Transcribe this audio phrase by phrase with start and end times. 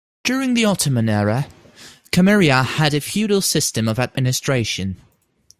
[0.23, 1.47] During the Ottoman era,
[2.11, 4.99] Chameria had a feudal system of administration.